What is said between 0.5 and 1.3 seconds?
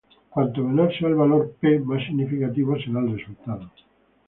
menor sea el